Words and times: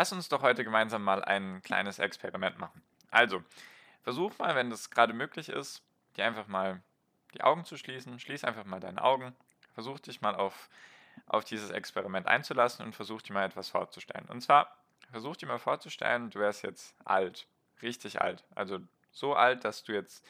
Lass 0.00 0.12
uns 0.12 0.30
doch 0.30 0.40
heute 0.40 0.64
gemeinsam 0.64 1.04
mal 1.04 1.22
ein 1.22 1.60
kleines 1.60 1.98
Experiment 1.98 2.58
machen. 2.58 2.80
Also, 3.10 3.44
versuch 4.00 4.38
mal, 4.38 4.54
wenn 4.54 4.70
das 4.70 4.88
gerade 4.88 5.12
möglich 5.12 5.50
ist, 5.50 5.82
dir 6.16 6.24
einfach 6.24 6.46
mal 6.46 6.80
die 7.34 7.42
Augen 7.42 7.66
zu 7.66 7.76
schließen. 7.76 8.18
Schließ 8.18 8.44
einfach 8.44 8.64
mal 8.64 8.80
deine 8.80 9.04
Augen. 9.04 9.36
Versuch 9.74 10.00
dich 10.00 10.22
mal 10.22 10.34
auf, 10.34 10.70
auf 11.26 11.44
dieses 11.44 11.68
Experiment 11.68 12.26
einzulassen 12.28 12.82
und 12.86 12.94
versuch 12.94 13.20
dir 13.20 13.34
mal 13.34 13.44
etwas 13.44 13.68
vorzustellen. 13.68 14.24
Und 14.30 14.40
zwar, 14.40 14.74
versuch 15.10 15.36
dir 15.36 15.44
mal 15.44 15.58
vorzustellen, 15.58 16.30
du 16.30 16.38
wärst 16.38 16.62
jetzt 16.62 16.94
alt, 17.04 17.46
richtig 17.82 18.22
alt. 18.22 18.42
Also 18.54 18.80
so 19.12 19.34
alt, 19.34 19.66
dass 19.66 19.84
du 19.84 19.92
jetzt 19.92 20.24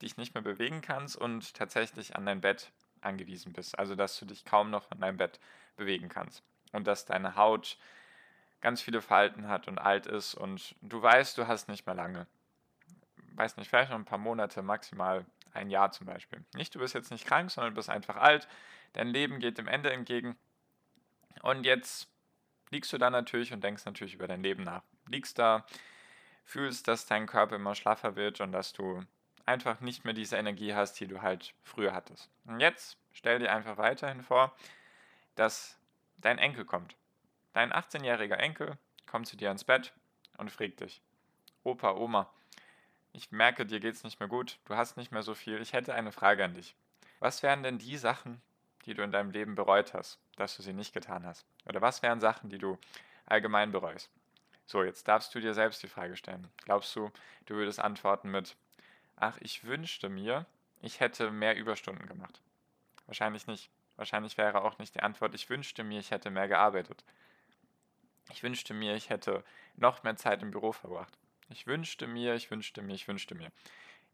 dich 0.00 0.16
nicht 0.16 0.32
mehr 0.32 0.42
bewegen 0.42 0.80
kannst 0.80 1.16
und 1.16 1.52
tatsächlich 1.52 2.16
an 2.16 2.24
dein 2.24 2.40
Bett 2.40 2.72
angewiesen 3.02 3.52
bist. 3.52 3.78
Also 3.78 3.94
dass 3.94 4.18
du 4.18 4.24
dich 4.24 4.46
kaum 4.46 4.70
noch 4.70 4.84
von 4.84 4.98
deinem 5.00 5.18
Bett 5.18 5.38
bewegen 5.76 6.08
kannst. 6.08 6.42
Und 6.72 6.86
dass 6.86 7.04
deine 7.04 7.36
Haut 7.36 7.76
ganz 8.62 8.80
viele 8.80 9.02
Falten 9.02 9.48
hat 9.48 9.68
und 9.68 9.78
alt 9.78 10.06
ist 10.06 10.34
und 10.34 10.74
du 10.80 11.02
weißt, 11.02 11.36
du 11.36 11.46
hast 11.46 11.68
nicht 11.68 11.84
mehr 11.84 11.94
lange. 11.94 12.26
Weiß 13.34 13.56
nicht, 13.56 13.68
vielleicht 13.68 13.90
noch 13.90 13.98
ein 13.98 14.04
paar 14.04 14.18
Monate, 14.18 14.62
maximal 14.62 15.26
ein 15.52 15.68
Jahr 15.68 15.90
zum 15.92 16.06
Beispiel. 16.06 16.42
Nicht, 16.54 16.74
du 16.74 16.78
bist 16.78 16.94
jetzt 16.94 17.10
nicht 17.10 17.26
krank, 17.26 17.50
sondern 17.50 17.72
du 17.72 17.76
bist 17.76 17.90
einfach 17.90 18.16
alt. 18.16 18.48
Dein 18.94 19.08
Leben 19.08 19.40
geht 19.40 19.58
dem 19.58 19.68
Ende 19.68 19.92
entgegen. 19.92 20.36
Und 21.42 21.64
jetzt 21.64 22.08
liegst 22.70 22.92
du 22.92 22.98
da 22.98 23.10
natürlich 23.10 23.52
und 23.52 23.62
denkst 23.62 23.84
natürlich 23.84 24.14
über 24.14 24.28
dein 24.28 24.42
Leben 24.42 24.62
nach. 24.62 24.82
Liegst 25.08 25.38
da, 25.38 25.66
fühlst, 26.44 26.88
dass 26.88 27.06
dein 27.06 27.26
Körper 27.26 27.56
immer 27.56 27.74
schlaffer 27.74 28.16
wird 28.16 28.40
und 28.40 28.52
dass 28.52 28.72
du 28.72 29.02
einfach 29.44 29.80
nicht 29.80 30.04
mehr 30.04 30.14
diese 30.14 30.36
Energie 30.36 30.74
hast, 30.74 30.94
die 31.00 31.06
du 31.06 31.20
halt 31.22 31.54
früher 31.64 31.92
hattest. 31.92 32.30
Und 32.44 32.60
jetzt 32.60 32.96
stell 33.12 33.38
dir 33.38 33.52
einfach 33.52 33.76
weiterhin 33.76 34.22
vor, 34.22 34.54
dass 35.34 35.78
dein 36.18 36.38
Enkel 36.38 36.64
kommt. 36.64 36.94
Dein 37.52 37.72
18-jähriger 37.72 38.36
Enkel 38.36 38.78
kommt 39.06 39.26
zu 39.26 39.36
dir 39.36 39.50
ins 39.50 39.64
Bett 39.64 39.92
und 40.38 40.50
fragt 40.50 40.80
dich: 40.80 41.02
Opa, 41.64 41.92
Oma, 41.92 42.30
ich 43.12 43.30
merke, 43.30 43.66
dir 43.66 43.80
geht's 43.80 44.04
nicht 44.04 44.20
mehr 44.20 44.28
gut, 44.28 44.58
du 44.64 44.76
hast 44.76 44.96
nicht 44.96 45.12
mehr 45.12 45.22
so 45.22 45.34
viel. 45.34 45.60
Ich 45.60 45.72
hätte 45.72 45.94
eine 45.94 46.12
Frage 46.12 46.44
an 46.44 46.54
dich. 46.54 46.74
Was 47.20 47.42
wären 47.42 47.62
denn 47.62 47.78
die 47.78 47.98
Sachen, 47.98 48.40
die 48.86 48.94
du 48.94 49.02
in 49.02 49.12
deinem 49.12 49.30
Leben 49.30 49.54
bereut 49.54 49.94
hast, 49.94 50.18
dass 50.36 50.56
du 50.56 50.62
sie 50.62 50.72
nicht 50.72 50.94
getan 50.94 51.26
hast? 51.26 51.46
Oder 51.66 51.80
was 51.80 52.02
wären 52.02 52.20
Sachen, 52.20 52.48
die 52.48 52.58
du 52.58 52.78
allgemein 53.26 53.70
bereust? 53.70 54.10
So, 54.64 54.82
jetzt 54.82 55.06
darfst 55.06 55.34
du 55.34 55.40
dir 55.40 55.54
selbst 55.54 55.82
die 55.82 55.88
Frage 55.88 56.16
stellen. 56.16 56.48
Glaubst 56.64 56.96
du, 56.96 57.10
du 57.46 57.54
würdest 57.54 57.80
antworten 57.80 58.30
mit, 58.30 58.56
ach, 59.16 59.36
ich 59.40 59.64
wünschte 59.64 60.08
mir, 60.08 60.46
ich 60.80 61.00
hätte 61.00 61.30
mehr 61.30 61.56
Überstunden 61.56 62.06
gemacht? 62.06 62.40
Wahrscheinlich 63.06 63.46
nicht. 63.46 63.70
Wahrscheinlich 63.96 64.38
wäre 64.38 64.62
auch 64.62 64.78
nicht 64.78 64.94
die 64.94 65.02
Antwort, 65.02 65.34
ich 65.34 65.50
wünschte 65.50 65.84
mir, 65.84 66.00
ich 66.00 66.10
hätte 66.10 66.30
mehr 66.30 66.48
gearbeitet. 66.48 67.04
Ich 68.30 68.42
wünschte 68.42 68.74
mir, 68.74 68.94
ich 68.94 69.10
hätte 69.10 69.44
noch 69.76 70.02
mehr 70.02 70.16
Zeit 70.16 70.42
im 70.42 70.50
Büro 70.50 70.72
verbracht. 70.72 71.18
Ich 71.50 71.66
wünschte 71.66 72.06
mir, 72.06 72.34
ich 72.34 72.50
wünschte 72.50 72.82
mir, 72.82 72.94
ich 72.94 73.08
wünschte 73.08 73.34
mir. 73.34 73.50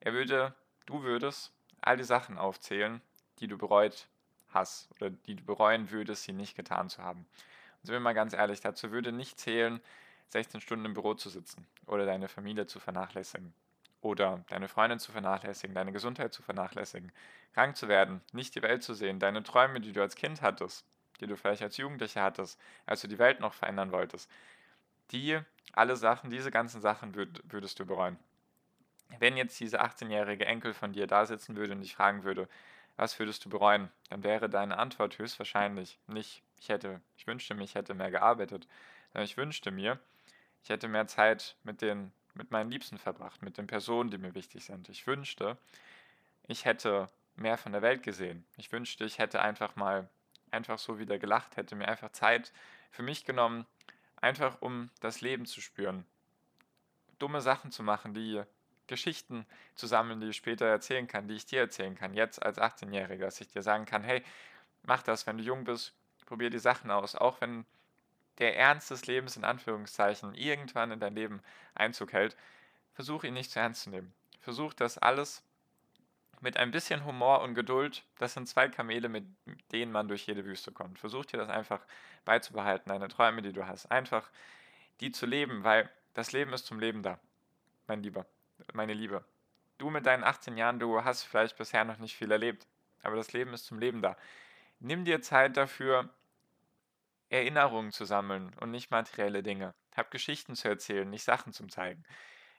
Er 0.01 0.13
würde, 0.13 0.55
du 0.87 1.03
würdest 1.03 1.53
all 1.81 1.97
die 1.97 2.05
Sachen 2.05 2.39
aufzählen, 2.39 3.01
die 3.39 3.47
du 3.47 3.57
bereut 3.57 4.09
hast 4.49 4.91
oder 4.93 5.11
die 5.11 5.37
du 5.37 5.45
bereuen 5.45 5.91
würdest, 5.91 6.25
sie 6.25 6.33
nicht 6.33 6.57
getan 6.57 6.89
zu 6.89 7.03
haben. 7.03 7.21
Und 7.21 7.87
sind 7.87 7.93
wir 7.93 8.01
mal 8.01 8.15
ganz 8.15 8.33
ehrlich, 8.33 8.61
dazu 8.61 8.91
würde 8.91 9.13
nicht 9.13 9.39
zählen, 9.39 9.81
16 10.29 10.61
Stunden 10.61 10.85
im 10.85 10.95
Büro 10.95 11.15
zu 11.15 11.31
sitzen 11.31 11.67
oder 11.87 12.05
deine 12.07 12.29
Familie 12.29 12.67
zu 12.67 12.81
vernachlässigen 12.81 13.55
oder 14.01 14.45
deine 14.49 14.69
Freundin 14.69 14.99
zu 14.99 15.13
vernachlässigen, 15.13 15.75
deine 15.75 15.93
Gesundheit 15.93 16.33
zu 16.33 16.43
vernachlässigen, 16.43 17.13
krank 17.53 17.77
zu 17.77 17.89
werden, 17.89 18.21
nicht 18.33 18.55
die 18.55 18.63
Welt 18.63 18.83
zu 18.83 18.95
sehen, 18.95 19.19
deine 19.19 19.43
Träume, 19.43 19.81
die 19.81 19.93
du 19.93 20.03
als 20.03 20.17
Kind 20.17 20.43
hattest, 20.43 20.85
die 21.21 21.27
du 21.27 21.37
vielleicht 21.37 21.63
als 21.63 21.77
Jugendlicher 21.77 22.23
hattest, 22.23 22.61
als 22.87 23.01
du 23.01 23.09
die 23.09 23.19
Welt 23.19 23.41
noch 23.41 23.55
verändern 23.55 23.93
wolltest, 23.93 24.31
die, 25.11 25.39
alle 25.73 25.97
Sachen, 25.97 26.31
diese 26.31 26.51
ganzen 26.51 26.81
Sachen 26.81 27.15
würd, 27.15 27.43
würdest 27.45 27.79
du 27.79 27.87
bereuen. 27.87 28.19
Wenn 29.19 29.37
jetzt 29.37 29.59
dieser 29.59 29.83
18-jährige 29.85 30.45
Enkel 30.45 30.75
von 30.75 30.93
dir 30.93 31.07
da 31.07 31.25
sitzen 31.25 31.57
würde 31.57 31.73
und 31.73 31.81
dich 31.81 31.95
fragen 31.95 32.25
würde, 32.25 32.49
was 32.97 33.19
würdest 33.19 33.45
du 33.45 33.49
bereuen, 33.49 33.91
dann 34.11 34.23
wäre 34.23 34.51
deine 34.51 34.77
Antwort 34.77 35.19
höchstwahrscheinlich 35.19 35.99
nicht, 36.09 36.43
ich 36.59 36.69
hätte, 36.69 37.01
ich 37.17 37.27
wünschte 37.27 37.55
mir, 37.55 37.65
ich 37.65 37.75
hätte 37.75 37.95
mehr 37.95 38.11
gearbeitet, 38.11 38.67
sondern 39.13 39.25
ich 39.25 39.37
wünschte 39.37 39.71
mir, 39.71 39.99
ich 40.63 40.69
hätte 40.69 40.89
mehr 40.89 41.07
Zeit 41.07 41.57
mit 41.63 41.81
den, 41.81 42.13
mit 42.35 42.51
meinen 42.51 42.71
Liebsten 42.71 42.99
verbracht, 42.99 43.43
mit 43.43 43.57
den 43.57 43.67
Personen, 43.67 44.11
die 44.11 44.19
mir 44.19 44.35
wichtig 44.35 44.65
sind. 44.65 44.89
Ich 44.89 45.07
wünschte, 45.07 45.57
ich 46.47 46.65
hätte 46.65 47.09
mehr 47.37 47.57
von 47.57 47.73
der 47.73 47.83
Welt 47.83 48.03
gesehen. 48.03 48.45
Ich 48.57 48.73
wünschte, 48.73 49.05
ich 49.05 49.19
hätte 49.19 49.41
einfach 49.41 49.77
mal 49.77 50.09
einfach 50.53 50.79
so 50.79 50.99
wieder 50.99 51.19
gelacht, 51.19 51.57
hätte 51.57 51.77
mir 51.77 51.89
einfach 51.89 52.11
Zeit 52.13 52.53
für 52.91 53.03
mich 53.03 53.25
genommen, 53.25 53.67
einfach 54.17 54.61
um 54.61 54.91
das 55.01 55.21
Leben 55.21 55.47
zu 55.47 55.61
spüren. 55.61 56.05
Dumme 57.19 57.41
Sachen 57.41 57.71
zu 57.71 57.83
machen, 57.83 58.15
die 58.15 58.43
Geschichten 58.87 59.47
zu 59.75 59.87
sammeln, 59.87 60.21
die 60.21 60.29
ich 60.29 60.37
später 60.37 60.67
erzählen 60.67 61.07
kann, 61.07 61.29
die 61.29 61.35
ich 61.35 61.47
dir 61.47 61.61
erzählen 61.61 61.95
kann, 61.95 62.15
jetzt 62.15 62.43
als 62.43 62.59
18-Jähriger, 62.59 63.19
dass 63.19 63.41
ich 63.41 63.49
dir 63.49 63.63
sagen 63.63 63.85
kann, 63.85 64.03
hey, 64.03 64.23
mach 64.83 65.03
das, 65.03 65.27
wenn 65.27 65.39
du 65.39 65.45
jung 65.45 65.65
bist, 65.65 65.95
probier 66.27 66.51
die 66.51 66.59
Sachen 66.59 66.91
aus, 66.91 67.15
auch 67.15 67.41
wenn 67.41 67.67
der 68.39 68.57
Ernst 68.57 68.91
des 68.91 69.07
Lebens 69.07 69.37
in 69.37 69.45
Anführungszeichen 69.45 70.35
irgendwann 70.35 70.93
in 70.93 71.01
dein 71.01 71.15
Leben 71.15 71.43
Einzug 71.75 72.13
hält, 72.13 72.37
versuch 72.95 73.25
ihn 73.25 73.35
nicht 73.35 73.51
zu 73.51 73.61
ernst 73.61 73.83
zu 73.83 73.91
nehmen. 73.91 74.13
Versuch 74.41 74.73
das 74.75 74.99
alles 74.99 75.43
mit 76.41 76.57
ein 76.57 76.71
bisschen 76.71 77.05
Humor 77.05 77.43
und 77.43 77.55
Geduld, 77.55 78.05
das 78.19 78.35
sind 78.35 78.49
zwei 78.49 78.69
Kamele, 78.69 79.09
mit 79.09 79.25
denen 79.73 79.93
man 79.93 80.09
durch 80.09 80.27
jede 80.27 80.45
Wüste 80.45 80.73
kommt. 80.73 80.99
Versuch 80.99 81.25
dir 81.25 81.39
das 81.39 81.49
einfach 81.49 81.81
beizubehalten, 82.25 82.89
deine 82.89 83.09
Träume, 83.09 83.43
die 83.43 83.53
du 83.53 83.67
hast, 83.67 83.91
einfach 83.91 84.31
die 85.01 85.11
zu 85.13 85.27
leben, 85.27 85.65
weil 85.65 85.91
das 86.15 86.33
Leben 86.33 86.53
ist 86.53 86.67
zum 86.67 86.81
Leben 86.81 87.03
da, 87.03 87.19
mein 87.87 88.03
Lieber, 88.03 88.27
meine 88.73 88.95
Liebe. 88.95 89.25
Du 89.79 89.91
mit 89.91 90.07
deinen 90.07 90.25
18 90.25 90.57
Jahren, 90.57 90.81
du 90.81 91.05
hast 91.05 91.23
vielleicht 91.23 91.57
bisher 91.57 91.85
noch 91.85 91.99
nicht 91.99 92.17
viel 92.17 92.31
erlebt, 92.31 92.67
aber 93.03 93.17
das 93.17 93.33
Leben 93.33 93.55
ist 93.55 93.67
zum 93.67 93.79
Leben 93.79 94.03
da. 94.03 94.17
Nimm 94.81 95.05
dir 95.05 95.23
Zeit 95.23 95.57
dafür, 95.57 96.09
Erinnerungen 97.31 97.93
zu 97.93 98.05
sammeln 98.05 98.55
und 98.61 98.71
nicht 98.71 98.91
materielle 98.91 99.43
Dinge. 99.43 99.75
Hab 99.97 100.11
Geschichten 100.11 100.55
zu 100.55 100.69
erzählen, 100.69 101.09
nicht 101.09 101.25
Sachen 101.25 101.53
zum 101.53 101.69
zeigen. 101.69 102.05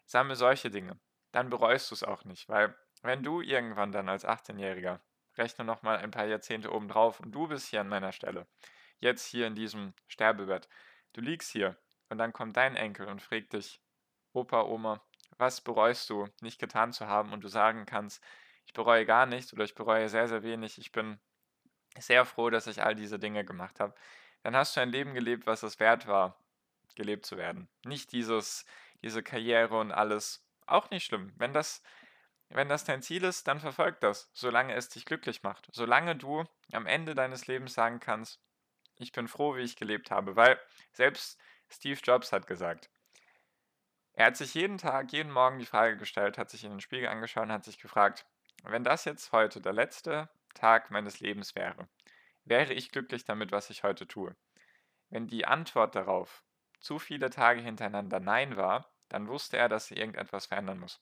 Sammle 0.06 0.35
solche 0.35 0.69
Dinge. 0.69 0.97
Dann 1.31 1.50
bereust 1.50 1.91
du 1.91 1.95
es 1.95 2.03
auch 2.03 2.23
nicht, 2.23 2.50
weil 2.50 2.75
wenn 3.01 3.23
du 3.23 3.41
irgendwann 3.41 3.91
dann 3.91 4.09
als 4.09 4.25
18-Jähriger, 4.25 4.99
rechne 5.37 5.65
nochmal 5.65 5.97
ein 5.97 6.11
paar 6.11 6.25
Jahrzehnte 6.25 6.73
obendrauf 6.73 7.19
und 7.19 7.31
du 7.31 7.47
bist 7.47 7.67
hier 7.67 7.81
an 7.81 7.89
meiner 7.89 8.11
Stelle, 8.11 8.47
jetzt 8.99 9.25
hier 9.25 9.47
in 9.47 9.55
diesem 9.55 9.93
Sterbebett, 10.07 10.67
du 11.13 11.21
liegst 11.21 11.51
hier 11.51 11.77
und 12.09 12.17
dann 12.17 12.33
kommt 12.33 12.57
dein 12.57 12.75
Enkel 12.75 13.07
und 13.07 13.21
fragt 13.21 13.53
dich, 13.53 13.81
Opa, 14.33 14.63
Oma, 14.63 15.01
was 15.38 15.61
bereust 15.61 16.09
du 16.09 16.27
nicht 16.41 16.59
getan 16.59 16.93
zu 16.93 17.07
haben? 17.07 17.33
Und 17.33 17.43
du 17.43 17.47
sagen 17.47 17.85
kannst, 17.85 18.23
ich 18.65 18.73
bereue 18.73 19.05
gar 19.05 19.25
nichts 19.25 19.53
oder 19.53 19.63
ich 19.63 19.73
bereue 19.73 20.09
sehr, 20.09 20.27
sehr 20.27 20.43
wenig, 20.43 20.77
ich 20.77 20.91
bin 20.91 21.19
sehr 21.97 22.25
froh, 22.25 22.49
dass 22.49 22.67
ich 22.67 22.83
all 22.83 22.95
diese 22.95 23.17
Dinge 23.17 23.43
gemacht 23.43 23.79
habe, 23.79 23.95
dann 24.43 24.55
hast 24.55 24.75
du 24.75 24.81
ein 24.81 24.89
Leben 24.89 25.13
gelebt, 25.13 25.47
was 25.47 25.63
es 25.63 25.79
wert 25.79 26.07
war, 26.07 26.38
gelebt 26.95 27.25
zu 27.25 27.38
werden. 27.38 27.67
Nicht 27.83 28.11
dieses, 28.11 28.65
diese 29.01 29.24
Karriere 29.24 29.79
und 29.79 29.91
alles, 29.91 30.45
auch 30.68 30.91
nicht 30.91 31.06
schlimm. 31.06 31.33
Wenn 31.38 31.53
das 31.53 31.81
wenn 32.50 32.68
das 32.68 32.84
dein 32.84 33.01
Ziel 33.01 33.24
ist, 33.24 33.48
dann 33.48 33.60
verfolg 33.60 34.00
das, 34.01 34.30
solange 34.34 34.74
es 34.74 34.90
dich 34.90 35.06
glücklich 35.06 35.44
macht. 35.44 35.69
Solange 35.72 36.16
du 36.16 36.44
am 36.72 36.88
Ende 36.88 37.13
deines 37.13 37.48
Lebens 37.48 37.74
sagen 37.74 38.00
kannst, 38.00 38.40
ich 38.96 39.12
bin 39.12 39.28
froh, 39.28 39.56
wie 39.56 39.62
ich 39.62 39.75
gelebt 39.75 40.10
habe. 40.10 40.36
Weil 40.36 40.60
selbst 40.92 41.40
Steve 41.69 42.00
Jobs 42.04 42.31
hat 42.31 42.48
gesagt, 42.48 42.90
er 44.13 44.28
hat 44.28 44.38
sich 44.38 44.54
jeden 44.56 44.80
Tag, 44.80 45.13
jeden 45.13 45.31
Morgen 45.31 45.60
die 45.60 45.66
Frage 45.66 45.96
gestellt, 45.96 46.38
hat 46.38 46.50
sich 46.50 46.63
in 46.63 46.72
den 46.72 46.81
Spiegel 46.81 47.07
angeschaut 47.07 47.44
und 47.44 47.51
hat 47.51 47.63
sich 47.63 47.80
gefragt, 47.80 48.25
wenn 48.63 48.84
das 48.84 49.06
jetzt 49.06 49.31
heute 49.31 49.62
der 49.62 49.72
letzte 49.72 50.30
Tag 50.56 50.92
meines 50.92 51.19
Lebens 51.19 51.56
wäre, 51.56 51.88
wäre 52.44 52.74
ich 52.74 52.92
glücklich 52.92 53.24
damit, 53.24 53.51
was 53.51 53.69
ich 53.69 53.84
heute 53.84 54.07
tue? 54.07 54.36
Wenn 55.10 55.28
die 55.28 55.46
Antwort 55.46 55.96
darauf 55.96 56.44
zu 56.80 57.00
viele 57.00 57.30
Tage 57.30 57.62
hintereinander 57.62 58.19
Nein 58.19 58.57
war, 58.57 58.92
dann 59.07 59.28
wusste 59.28 59.57
er, 59.57 59.69
dass 59.69 59.92
er 59.92 59.98
irgendetwas 59.98 60.48
verändern 60.48 60.80
muss 60.80 61.01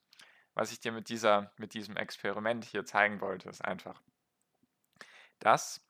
was 0.58 0.72
ich 0.72 0.80
dir 0.80 0.92
mit, 0.92 1.10
dieser, 1.10 1.52
mit 1.58 1.74
diesem 1.74 1.98
Experiment 1.98 2.66
hier 2.66 2.86
zeigen 2.86 3.22
wollte, 3.22 3.50
ist 3.50 3.64
einfach, 3.64 4.02
dass 5.40 5.86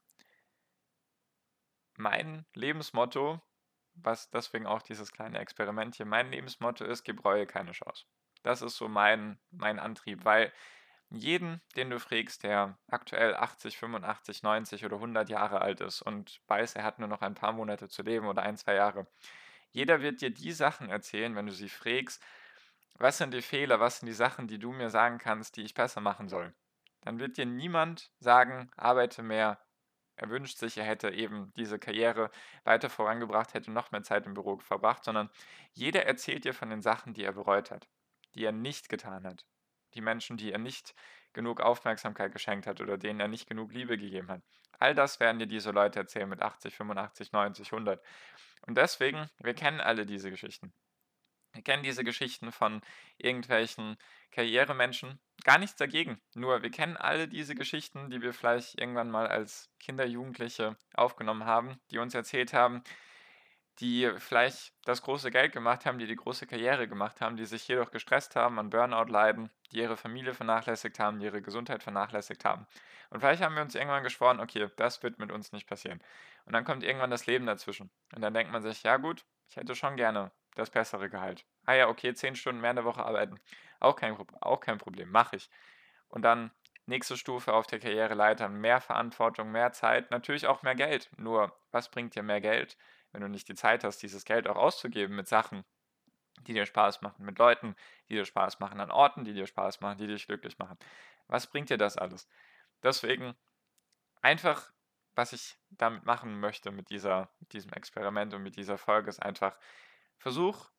mein 1.95 2.45
Lebensmotto 2.53 3.41
was 4.03 4.29
deswegen 4.29 4.67
auch 4.67 4.81
dieses 4.81 5.11
kleine 5.11 5.39
Experiment 5.39 5.95
hier. 5.95 6.05
Mein 6.05 6.31
Lebensmotto 6.31 6.85
ist, 6.85 7.03
gib 7.03 7.23
Reue 7.25 7.47
keine 7.47 7.71
Chance. 7.71 8.05
Das 8.43 8.61
ist 8.61 8.77
so 8.77 8.87
mein, 8.87 9.39
mein 9.51 9.79
Antrieb, 9.79 10.23
weil 10.25 10.53
jeden, 11.09 11.61
den 11.75 11.89
du 11.89 11.99
fragst, 11.99 12.43
der 12.43 12.77
aktuell 12.87 13.35
80, 13.35 13.77
85, 13.77 14.43
90 14.43 14.85
oder 14.85 14.97
100 14.97 15.29
Jahre 15.29 15.61
alt 15.61 15.81
ist 15.81 16.01
und 16.01 16.41
weiß, 16.47 16.75
er 16.75 16.83
hat 16.83 16.99
nur 16.99 17.07
noch 17.07 17.21
ein 17.21 17.33
paar 17.33 17.53
Monate 17.53 17.87
zu 17.87 18.03
leben 18.03 18.27
oder 18.27 18.43
ein, 18.43 18.57
zwei 18.57 18.75
Jahre, 18.75 19.07
jeder 19.71 20.01
wird 20.01 20.21
dir 20.21 20.31
die 20.31 20.51
Sachen 20.51 20.89
erzählen, 20.89 21.35
wenn 21.35 21.47
du 21.47 21.53
sie 21.53 21.69
fragst, 21.69 22.21
was 22.99 23.17
sind 23.17 23.33
die 23.33 23.41
Fehler, 23.41 23.79
was 23.79 23.99
sind 23.99 24.07
die 24.07 24.13
Sachen, 24.13 24.47
die 24.47 24.59
du 24.59 24.71
mir 24.71 24.89
sagen 24.89 25.17
kannst, 25.17 25.57
die 25.57 25.63
ich 25.63 25.73
besser 25.73 26.01
machen 26.01 26.27
soll. 26.27 26.53
Dann 27.01 27.19
wird 27.19 27.37
dir 27.37 27.45
niemand 27.45 28.11
sagen, 28.19 28.69
arbeite 28.75 29.23
mehr. 29.23 29.59
Er 30.15 30.29
wünscht 30.29 30.57
sich, 30.57 30.77
er 30.77 30.83
hätte 30.83 31.11
eben 31.11 31.53
diese 31.55 31.77
Karriere 31.77 32.31
weiter 32.63 32.89
vorangebracht, 32.89 33.53
hätte 33.53 33.71
noch 33.71 33.91
mehr 33.91 34.01
Zeit 34.01 34.25
im 34.25 34.33
Büro 34.33 34.57
verbracht, 34.57 35.03
sondern 35.03 35.29
jeder 35.73 36.05
erzählt 36.05 36.43
dir 36.43 36.53
von 36.53 36.69
den 36.69 36.81
Sachen, 36.81 37.13
die 37.13 37.23
er 37.23 37.33
bereut 37.33 37.69
hat, 37.69 37.87
die 38.33 38.43
er 38.43 38.51
nicht 38.51 38.89
getan 38.89 39.27
hat, 39.27 39.45
die 39.93 40.01
Menschen, 40.01 40.35
die 40.35 40.51
er 40.51 40.57
nicht 40.57 40.95
genug 41.33 41.61
Aufmerksamkeit 41.61 42.31
geschenkt 42.31 42.65
hat 42.65 42.81
oder 42.81 42.97
denen 42.97 43.19
er 43.19 43.27
nicht 43.27 43.47
genug 43.47 43.71
Liebe 43.71 43.95
gegeben 43.97 44.29
hat. 44.29 44.41
All 44.79 44.95
das 44.95 45.19
werden 45.19 45.37
dir 45.37 45.47
diese 45.47 45.69
Leute 45.69 45.99
erzählen 45.99 46.27
mit 46.27 46.41
80, 46.41 46.75
85, 46.75 47.31
90, 47.31 47.71
100. 47.71 48.03
Und 48.65 48.75
deswegen, 48.75 49.29
wir 49.37 49.53
kennen 49.53 49.79
alle 49.79 50.07
diese 50.07 50.31
Geschichten. 50.31 50.73
Wir 51.57 51.63
kennen 51.63 51.81
diese 51.81 52.03
Geschichten 52.03 52.51
von 52.51 52.81
irgendwelchen 53.17 53.97
Karrieremenschen. 54.31 55.19
Gar 55.43 55.57
nichts 55.57 55.75
dagegen. 55.75 56.21
Nur 56.35 56.61
wir 56.61 56.69
kennen 56.69 56.97
alle 56.97 57.27
diese 57.27 57.55
Geschichten, 57.55 58.11
die 58.11 58.21
wir 58.21 58.31
vielleicht 58.31 58.79
irgendwann 58.79 59.09
mal 59.09 59.27
als 59.27 59.71
Kinder, 59.79 60.05
Jugendliche 60.05 60.77
aufgenommen 60.93 61.45
haben, 61.45 61.79
die 61.89 61.97
uns 61.97 62.13
erzählt 62.13 62.53
haben, 62.53 62.83
die 63.79 64.11
vielleicht 64.19 64.75
das 64.85 65.01
große 65.01 65.31
Geld 65.31 65.51
gemacht 65.51 65.87
haben, 65.87 65.97
die 65.97 66.05
die 66.05 66.15
große 66.15 66.45
Karriere 66.45 66.87
gemacht 66.87 67.21
haben, 67.21 67.37
die 67.37 67.45
sich 67.45 67.67
jedoch 67.67 67.89
gestresst 67.89 68.35
haben, 68.35 68.59
an 68.59 68.69
Burnout 68.69 69.11
leiden, 69.11 69.49
die 69.71 69.79
ihre 69.79 69.97
Familie 69.97 70.35
vernachlässigt 70.35 70.99
haben, 70.99 71.19
die 71.19 71.25
ihre 71.25 71.41
Gesundheit 71.41 71.81
vernachlässigt 71.81 72.45
haben. 72.45 72.67
Und 73.09 73.21
vielleicht 73.21 73.41
haben 73.41 73.55
wir 73.55 73.63
uns 73.63 73.73
irgendwann 73.73 74.03
geschworen, 74.03 74.39
okay, 74.39 74.67
das 74.77 75.01
wird 75.01 75.17
mit 75.17 75.31
uns 75.31 75.53
nicht 75.53 75.67
passieren. 75.67 76.03
Und 76.45 76.53
dann 76.53 76.65
kommt 76.65 76.83
irgendwann 76.83 77.09
das 77.09 77.25
Leben 77.25 77.47
dazwischen. 77.47 77.89
Und 78.13 78.21
dann 78.21 78.35
denkt 78.35 78.51
man 78.51 78.61
sich, 78.61 78.83
ja 78.83 78.97
gut, 78.97 79.25
ich 79.49 79.55
hätte 79.55 79.73
schon 79.73 79.95
gerne 79.95 80.31
das 80.57 80.69
bessere 80.69 81.09
Gehalt. 81.09 81.45
Ah 81.65 81.73
ja, 81.73 81.87
okay, 81.87 82.13
zehn 82.13 82.35
Stunden 82.35 82.61
mehr 82.61 82.71
in 82.71 82.77
der 82.77 82.85
Woche 82.85 83.05
arbeiten. 83.05 83.39
Auch 83.79 83.95
kein, 83.95 84.17
auch 84.41 84.59
kein 84.59 84.77
Problem, 84.77 85.09
mache 85.11 85.35
ich. 85.35 85.49
Und 86.09 86.23
dann 86.23 86.51
nächste 86.85 87.17
Stufe 87.17 87.53
auf 87.53 87.67
der 87.67 87.79
Karriereleiter, 87.79 88.49
mehr 88.49 88.81
Verantwortung, 88.81 89.51
mehr 89.51 89.71
Zeit, 89.73 90.09
natürlich 90.11 90.47
auch 90.47 90.63
mehr 90.63 90.75
Geld. 90.75 91.09
Nur, 91.17 91.57
was 91.71 91.91
bringt 91.91 92.15
dir 92.15 92.23
mehr 92.23 92.41
Geld? 92.41 92.77
wenn 93.11 93.21
du 93.21 93.29
nicht 93.29 93.47
die 93.47 93.55
Zeit 93.55 93.83
hast, 93.83 94.01
dieses 94.03 94.25
Geld 94.25 94.47
auch 94.47 94.55
auszugeben 94.55 95.15
mit 95.15 95.27
Sachen, 95.27 95.63
die 96.41 96.53
dir 96.53 96.65
Spaß 96.65 97.01
machen, 97.01 97.25
mit 97.25 97.39
Leuten, 97.39 97.75
die 98.09 98.13
dir 98.13 98.25
Spaß 98.25 98.59
machen, 98.59 98.79
an 98.79 98.91
Orten, 98.91 99.23
die 99.23 99.33
dir 99.33 99.47
Spaß 99.47 99.81
machen, 99.81 99.97
die 99.97 100.07
dich 100.07 100.27
glücklich 100.27 100.59
machen. 100.59 100.77
Was 101.27 101.47
bringt 101.47 101.69
dir 101.69 101.77
das 101.77 101.97
alles? 101.97 102.27
Deswegen 102.83 103.35
einfach, 104.21 104.71
was 105.15 105.33
ich 105.33 105.57
damit 105.69 106.05
machen 106.05 106.39
möchte 106.39 106.71
mit, 106.71 106.89
dieser, 106.89 107.29
mit 107.39 107.53
diesem 107.53 107.73
Experiment 107.73 108.33
und 108.33 108.43
mit 108.43 108.55
dieser 108.55 108.77
Folge, 108.77 109.09
ist 109.09 109.21
einfach, 109.21 109.57
versuch 110.17 110.69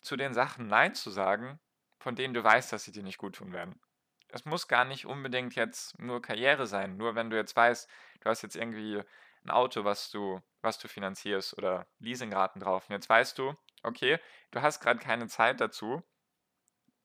zu 0.00 0.16
den 0.16 0.34
Sachen 0.34 0.66
Nein 0.66 0.94
zu 0.94 1.10
sagen, 1.10 1.58
von 1.98 2.14
denen 2.16 2.34
du 2.34 2.44
weißt, 2.44 2.72
dass 2.72 2.84
sie 2.84 2.92
dir 2.92 3.02
nicht 3.02 3.18
gut 3.18 3.36
tun 3.36 3.52
werden. 3.52 3.80
Es 4.28 4.44
muss 4.44 4.68
gar 4.68 4.84
nicht 4.84 5.06
unbedingt 5.06 5.54
jetzt 5.54 5.98
nur 5.98 6.20
Karriere 6.20 6.66
sein. 6.66 6.96
Nur 6.96 7.14
wenn 7.14 7.30
du 7.30 7.36
jetzt 7.36 7.54
weißt, 7.54 7.88
du 8.20 8.28
hast 8.28 8.42
jetzt 8.42 8.56
irgendwie 8.56 9.02
ein 9.44 9.50
Auto, 9.50 9.84
was 9.84 10.10
du, 10.10 10.40
was 10.60 10.78
du 10.78 10.88
finanzierst 10.88 11.56
oder 11.56 11.86
Leasingraten 11.98 12.60
drauf. 12.60 12.88
Und 12.88 12.94
jetzt 12.94 13.08
weißt 13.08 13.38
du, 13.38 13.54
okay, 13.82 14.18
du 14.50 14.60
hast 14.60 14.80
gerade 14.80 14.98
keine 14.98 15.28
Zeit 15.28 15.60
dazu, 15.60 16.02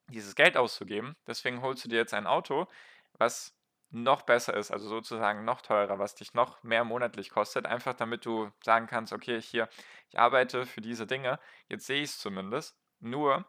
dieses 0.08 0.36
Geld 0.36 0.58
auszugeben. 0.58 1.16
Deswegen 1.28 1.62
holst 1.62 1.86
du 1.86 1.90
dir 1.90 1.98
jetzt 1.98 2.14
ein 2.14 2.28
Auto, 2.28 2.68
was 3.14 3.56
noch 3.92 4.22
besser 4.22 4.54
ist, 4.56 4.72
also 4.72 4.88
sozusagen 4.88 5.46
noch 5.46 5.62
teurer, 5.62 5.98
was 6.00 6.16
dich 6.16 6.34
noch 6.34 6.62
mehr 6.64 6.84
monatlich 6.84 7.30
kostet, 7.30 7.66
einfach 7.66 7.94
damit 7.94 8.26
du 8.26 8.52
sagen 8.64 8.88
kannst, 8.88 9.14
okay, 9.14 9.42
hier, 9.42 9.68
ich 10.10 10.20
arbeite 10.20 10.66
für 10.66 10.82
diese 10.82 11.08
Dinge, 11.08 11.40
jetzt 11.68 11.88
sehe 11.88 12.04
ich 12.04 12.12
es 12.12 12.20
zumindest. 12.20 12.78
Nur 13.00 13.46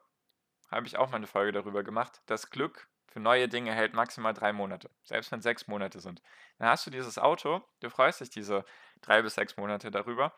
habe 0.71 0.87
ich 0.87 0.97
auch 0.97 1.11
mal 1.11 1.17
eine 1.17 1.27
Folge 1.27 1.53
darüber 1.53 1.83
gemacht, 1.83 2.23
das 2.27 2.51
Glück 2.51 2.89
für 3.09 3.21
neue 3.21 3.49
Dinge 3.49 3.73
hält 3.73 3.93
maximal 3.93 4.33
drei 4.33 4.53
Monate, 4.53 4.89
selbst 5.03 5.33
wenn 5.33 5.43
sechs 5.43 5.67
Monate 5.67 6.01
sind. 6.01 6.23
Dann 6.59 6.69
hast 6.69 6.87
du 6.87 6.91
dieses 6.91 7.19
Auto, 7.19 7.63
du 7.81 7.91
freust 7.91 8.21
dich 8.21 8.31
diese 8.31 8.65
drei 9.03 9.21
bis 9.21 9.35
sechs 9.35 9.57
Monate 9.57 9.91
darüber 9.91 10.33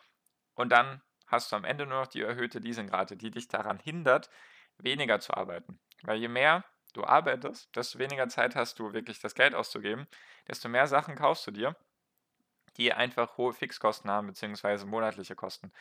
und 0.55 0.71
dann 0.71 1.03
hast 1.27 1.53
du 1.53 1.57
am 1.57 1.65
Ende 1.65 1.87
nur 1.87 2.01
noch 2.01 2.07
die 2.07 2.23
erhöhte 2.23 2.59
Leasingrate, 2.59 3.17
die 3.17 3.31
dich 3.31 3.49
daran 3.49 3.79
hindert, 3.79 4.31
weniger 4.79 5.21
zu 5.21 5.35
arbeiten. 5.35 5.81
Weil 6.03 6.19
je 6.19 6.29
mehr 6.29 6.65
du 6.93 7.05
arbeitest, 7.05 7.75
desto 7.75 7.99
weniger 7.99 8.29
Zeit 8.29 8.55
hast 8.57 8.79
du 8.79 8.93
wirklich 8.93 9.21
das 9.21 9.35
Geld 9.35 9.55
auszugeben, 9.55 10.07
desto 10.49 10.69
mehr 10.69 10.87
Sachen 10.87 11.15
kaufst 11.15 11.47
du 11.47 11.51
dir, 11.51 11.77
die 12.77 12.93
einfach 12.93 13.37
hohe 13.37 13.53
Fixkosten 13.53 14.11
haben, 14.11 14.29
beziehungsweise 14.29 14.87
monatliche 14.87 15.35
Kosten. 15.35 15.73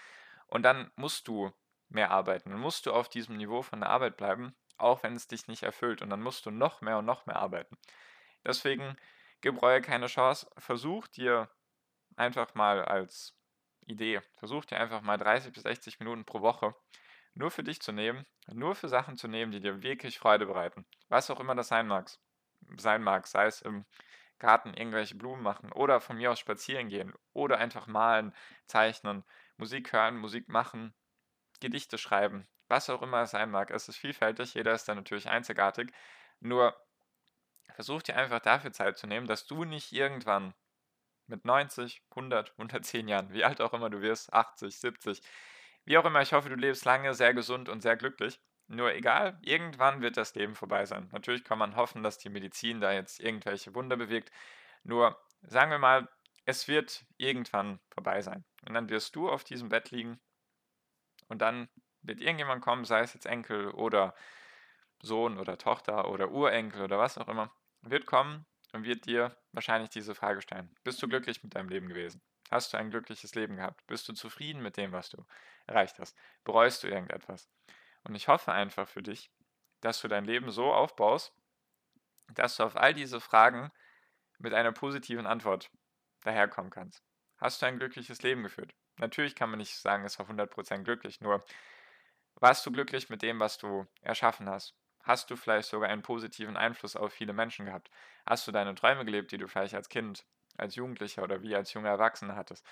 Und 0.48 0.64
dann 0.64 0.92
musst 0.96 1.28
du 1.28 1.52
mehr 1.90 2.12
arbeiten. 2.12 2.52
Dann 2.52 2.60
musst 2.60 2.86
du 2.86 2.94
auf 2.94 3.10
diesem 3.10 3.38
Niveau 3.38 3.62
von 3.62 3.82
der 3.82 3.90
Arbeit 3.90 4.18
bleiben, 4.18 4.56
auch 4.78 5.04
wenn 5.04 5.16
es 5.16 5.28
dich 5.28 5.48
nicht 5.48 5.64
erfüllt. 5.64 6.02
Und 6.02 6.10
dann 6.10 6.22
musst 6.22 6.46
du 6.46 6.52
noch 6.52 6.82
mehr 6.82 6.98
und 6.98 7.06
noch 7.06 7.26
mehr 7.26 7.38
arbeiten. 7.38 7.78
Deswegen 8.46 8.96
gib 9.42 9.62
Reue 9.62 9.82
keine 9.82 10.08
Chance. 10.08 10.50
Versuch 10.58 11.08
dir 11.08 11.50
einfach 12.16 12.54
mal 12.56 12.84
als 12.84 13.38
Idee, 13.88 14.22
versuch 14.36 14.66
dir 14.66 14.80
einfach 14.80 15.02
mal 15.02 15.18
30 15.18 15.54
bis 15.54 15.64
60 15.64 16.00
Minuten 16.00 16.26
pro 16.26 16.42
Woche 16.42 16.76
nur 17.34 17.52
für 17.52 17.64
dich 17.64 17.82
zu 17.82 17.92
nehmen, 17.92 18.26
nur 18.52 18.76
für 18.76 18.90
Sachen 18.90 19.18
zu 19.18 19.28
nehmen, 19.28 19.52
die 19.52 19.62
dir 19.62 19.82
wirklich 19.84 20.20
Freude 20.20 20.46
bereiten. 20.46 20.86
Was 21.10 21.30
auch 21.30 21.40
immer 21.40 21.56
das 21.56 21.70
sein 21.70 21.88
mag. 21.88 22.10
Sein 22.78 23.04
mag, 23.04 23.28
sei 23.28 23.46
es 23.46 23.62
im 23.62 23.86
Garten 24.40 24.74
irgendwelche 24.74 25.16
Blumen 25.16 25.44
machen 25.44 25.72
oder 25.72 26.02
von 26.02 26.18
mir 26.18 26.32
aus 26.32 26.40
spazieren 26.40 26.90
gehen 26.90 27.14
oder 27.34 27.60
einfach 27.60 27.88
malen, 27.88 28.34
zeichnen, 28.66 29.24
Musik 29.58 29.94
hören, 29.94 30.18
Musik 30.18 30.50
machen, 30.50 30.94
Gedichte 31.60 31.98
schreiben, 31.98 32.48
was 32.68 32.90
auch 32.90 33.04
immer 33.04 33.22
es 33.22 33.32
sein 33.32 33.52
mag. 33.52 33.70
Es 33.70 33.88
ist 33.88 33.98
vielfältig, 33.98 34.56
jeder 34.56 34.74
ist 34.74 34.88
da 34.88 34.96
natürlich 34.96 35.30
einzigartig. 35.30 35.92
Nur 36.40 36.76
versuch 37.76 38.02
dir 38.02 38.16
einfach 38.16 38.40
dafür 38.40 38.72
Zeit 38.72 38.98
zu 38.98 39.08
nehmen, 39.08 39.28
dass 39.28 39.46
du 39.46 39.64
nicht 39.64 39.92
irgendwann 39.92 40.54
mit 41.28 41.46
90, 41.46 42.02
100, 42.10 42.52
110 42.52 43.08
Jahren, 43.08 43.32
wie 43.32 43.44
alt 43.44 43.62
auch 43.62 43.74
immer 43.74 43.90
du 43.90 44.02
wirst, 44.02 44.34
80, 44.34 44.78
70, 44.80 45.22
wie 45.86 45.98
auch 45.98 46.06
immer, 46.06 46.22
ich 46.22 46.34
hoffe, 46.34 46.50
du 46.50 46.56
lebst 46.56 46.86
lange, 46.86 47.14
sehr 47.14 47.34
gesund 47.34 47.70
und 47.70 47.82
sehr 47.82 47.98
glücklich. 47.98 48.40
Nur 48.68 48.94
egal, 48.94 49.38
irgendwann 49.42 50.02
wird 50.02 50.16
das 50.18 50.34
Leben 50.36 50.56
vorbei 50.56 50.86
sein. 50.86 51.10
Natürlich 51.12 51.44
kann 51.44 51.58
man 51.58 51.76
hoffen, 51.76 52.04
dass 52.04 52.18
die 52.18 52.30
Medizin 52.30 52.80
da 52.80 52.94
jetzt 52.94 53.20
irgendwelche 53.20 53.76
Wunder 53.76 53.98
bewirkt. 53.98 54.32
Nur 54.84 55.20
sagen 55.42 55.72
wir 55.72 55.80
mal, 55.80 56.08
es 56.46 56.68
wird 56.68 57.06
irgendwann 57.18 57.80
vorbei 57.90 58.22
sein. 58.22 58.46
Und 58.66 58.74
dann 58.74 58.90
wirst 58.90 59.16
du 59.16 59.30
auf 59.30 59.44
diesem 59.44 59.70
Bett 59.70 59.92
liegen 59.92 60.20
und 61.28 61.42
dann 61.42 61.70
wird 62.02 62.22
irgendjemand 62.22 62.64
kommen, 62.64 62.86
sei 62.86 63.02
es 63.02 63.14
jetzt 63.14 63.26
Enkel 63.26 63.72
oder 63.72 64.16
Sohn 65.02 65.38
oder 65.38 65.58
Tochter 65.58 66.10
oder 66.10 66.32
Urenkel 66.32 66.82
oder 66.82 66.98
was 66.98 67.18
auch 67.18 67.28
immer, 67.28 67.52
wird 67.82 68.06
kommen 68.06 68.46
und 68.74 68.86
wird 68.86 69.06
dir 69.06 69.36
wahrscheinlich 69.52 69.90
diese 69.90 70.16
Frage 70.16 70.42
stellen. 70.42 70.74
Bist 70.84 71.02
du 71.02 71.08
glücklich 71.08 71.44
mit 71.44 71.56
deinem 71.56 71.70
Leben 71.70 71.88
gewesen? 71.88 72.22
Hast 72.52 72.74
du 72.74 72.78
ein 72.78 72.92
glückliches 72.92 73.34
Leben 73.34 73.56
gehabt? 73.56 73.88
Bist 73.88 74.10
du 74.10 74.14
zufrieden 74.14 74.62
mit 74.62 74.76
dem, 74.76 74.92
was 74.92 75.10
du 75.10 75.26
erreicht 75.68 76.00
hast? 76.00 76.18
Bereust 76.44 76.84
du 76.84 76.88
irgendetwas? 76.88 77.50
Und 78.04 78.14
ich 78.14 78.28
hoffe 78.28 78.52
einfach 78.52 78.90
für 78.90 79.02
dich, 79.02 79.32
dass 79.80 80.02
du 80.02 80.10
dein 80.10 80.26
Leben 80.26 80.52
so 80.52 80.74
aufbaust, 80.74 81.34
dass 82.34 82.58
du 82.58 82.64
auf 82.64 82.76
all 82.76 82.94
diese 82.94 83.22
Fragen 83.22 83.72
mit 84.38 84.54
einer 84.54 84.74
positiven 84.74 85.26
Antwort 85.26 85.72
daherkommen 86.22 86.72
kannst. 86.72 87.02
Hast 87.38 87.62
du 87.62 87.68
ein 87.68 87.80
glückliches 87.80 88.22
Leben 88.22 88.44
geführt? 88.44 88.76
Natürlich 88.98 89.34
kann 89.34 89.50
man 89.50 89.60
nicht 89.60 89.78
sagen, 89.78 90.04
es 90.04 90.20
war 90.20 90.28
100% 90.28 90.84
glücklich, 90.84 91.22
nur 91.22 91.46
warst 92.36 92.66
du 92.66 92.72
glücklich 92.72 93.10
mit 93.10 93.22
dem, 93.22 93.40
was 93.40 93.58
du 93.58 93.88
erschaffen 94.02 94.50
hast? 94.50 94.76
Hast 95.04 95.32
du 95.32 95.36
vielleicht 95.36 95.70
sogar 95.70 95.90
einen 95.90 96.02
positiven 96.02 96.58
Einfluss 96.58 96.96
auf 96.96 97.14
viele 97.14 97.34
Menschen 97.34 97.66
gehabt? 97.66 97.90
Hast 98.26 98.46
du 98.48 98.52
deine 98.52 98.76
Träume 98.76 99.06
gelebt, 99.06 99.32
die 99.32 99.38
du 99.38 99.48
vielleicht 99.48 99.74
als 99.74 99.90
Kind, 99.90 100.26
als 100.62 100.76
Jugendlicher 100.76 101.24
oder 101.24 101.42
wie 101.42 101.56
als 101.56 101.74
junger 101.74 101.90
Erwachsener 101.90 102.36
hattest? 102.36 102.66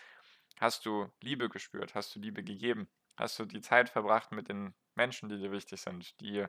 Hast 0.60 0.86
du 0.86 1.10
Liebe 1.22 1.50
gespürt? 1.50 1.96
Hast 1.96 2.16
du 2.16 2.20
Liebe 2.20 2.44
gegeben? 2.44 2.90
Hast 3.18 3.40
du 3.40 3.46
die 3.46 3.62
Zeit 3.62 3.90
verbracht 3.90 4.32
mit 4.32 4.50
den 4.50 4.74
Menschen, 4.96 5.30
die 5.30 5.38
dir 5.38 5.52
wichtig 5.52 5.82
sind, 5.82 6.20
die, 6.22 6.46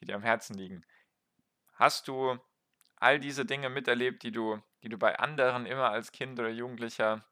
die 0.00 0.04
dir 0.04 0.14
am 0.14 0.22
Herzen 0.22 0.54
liegen? 0.54 0.84
Hast 1.74 2.08
du 2.08 2.38
all 2.96 3.18
diese 3.18 3.44
Dinge 3.44 3.68
miterlebt, 3.68 4.22
die 4.22 4.32
du, 4.32 4.62
die 4.82 4.88
du 4.88 4.98
bei 4.98 5.18
anderen 5.18 5.66
immer 5.66 5.90
als 5.90 6.12
Kind 6.12 6.38
oder 6.38 6.48
Jugendlicher 6.48 7.26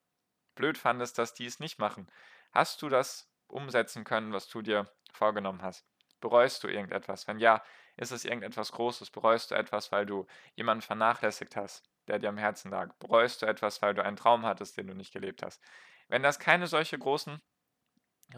blöd 0.54 0.76
fandest, 0.76 1.19
dass 1.19 1.35
die 1.35 1.47
es 1.47 1.61
nicht 1.61 1.78
machen? 1.78 2.11
Hast 2.50 2.83
du 2.83 2.88
das 2.88 3.31
umsetzen 3.47 4.04
können, 4.04 4.33
was 4.33 4.49
du 4.49 4.62
dir 4.62 4.90
vorgenommen 5.12 5.62
hast? 5.62 5.87
Bereust 6.21 6.62
du 6.64 6.69
irgendetwas? 6.69 7.26
Wenn 7.26 7.38
ja, 7.38 7.62
ist 7.97 8.12
es 8.12 8.25
irgendetwas 8.25 8.73
Großes? 8.73 9.11
Bereust 9.11 9.50
du 9.50 9.54
etwas, 9.54 9.92
weil 9.92 10.07
du 10.07 10.26
jemanden 10.54 10.83
vernachlässigt 10.83 11.57
hast, 11.57 11.92
der 12.09 12.18
dir 12.18 12.28
am 12.28 12.38
Herzen 12.38 12.71
lag? 12.71 12.94
Bereust 12.99 13.42
du 13.42 13.47
etwas, 13.47 13.82
weil 13.82 13.94
du 13.94 14.04
einen 14.04 14.16
Traum 14.16 14.44
hattest, 14.44 14.76
den 14.76 14.87
du 14.87 14.94
nicht 14.94 15.12
gelebt 15.12 15.42
hast? 15.42 15.62
Wenn 16.09 16.23
das 16.23 16.38
keine 16.38 16.66
solche 16.66 16.99
großen 16.99 17.40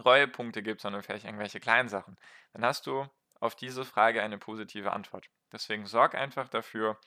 Reuepunkte 0.04 0.62
gibt, 0.62 0.80
sondern 0.80 1.02
vielleicht 1.02 1.24
irgendwelche 1.24 1.60
kleinen 1.60 1.88
Sachen, 1.88 2.16
dann 2.52 2.64
hast 2.64 2.86
du 2.86 3.06
auf 3.40 3.54
diese 3.54 3.84
Frage 3.84 4.22
eine 4.22 4.38
positive 4.38 4.92
Antwort. 4.92 5.28
Deswegen 5.52 5.86
sorg 5.86 6.14
einfach 6.14 6.48
dafür, 6.48 6.98